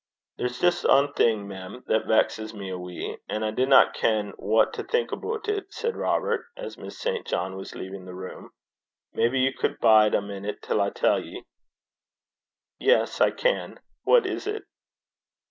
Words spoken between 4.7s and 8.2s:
to think aboot it,' said Robert, as Miss St. John was leaving the